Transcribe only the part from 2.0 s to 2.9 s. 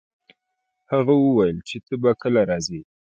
به کله راځي؟